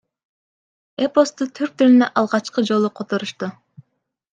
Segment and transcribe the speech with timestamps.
[1.09, 3.57] Эпосту түрк тилине алгачкы жолу которушту.